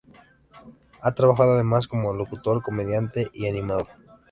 Ha 1.03 1.13
trabajado 1.13 1.53
además 1.53 1.87
como 1.87 2.11
locutor, 2.15 2.63
comediante 2.63 3.29
y 3.35 3.47
animador. 3.47 3.85